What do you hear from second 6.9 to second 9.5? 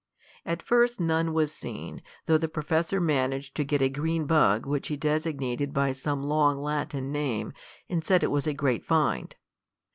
name, and said it was a great find.